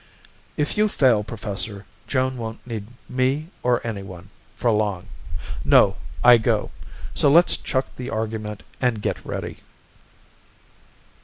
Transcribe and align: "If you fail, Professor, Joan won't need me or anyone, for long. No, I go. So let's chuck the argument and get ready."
"If 0.57 0.77
you 0.77 0.87
fail, 0.87 1.23
Professor, 1.23 1.85
Joan 2.07 2.35
won't 2.35 2.65
need 2.65 2.87
me 3.07 3.49
or 3.61 3.85
anyone, 3.85 4.31
for 4.55 4.71
long. 4.71 5.05
No, 5.63 5.95
I 6.23 6.39
go. 6.39 6.71
So 7.13 7.29
let's 7.29 7.55
chuck 7.55 7.85
the 7.95 8.09
argument 8.09 8.63
and 8.81 9.03
get 9.03 9.23
ready." 9.23 9.57